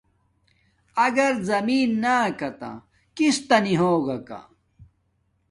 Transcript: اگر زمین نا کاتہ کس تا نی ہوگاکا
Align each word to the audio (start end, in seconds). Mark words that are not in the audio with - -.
اگر 1.05 1.31
زمین 1.49 1.89
نا 2.03 2.17
کاتہ 2.39 2.71
کس 3.15 3.37
تا 3.47 3.57
نی 3.63 3.73
ہوگاکا 3.81 4.39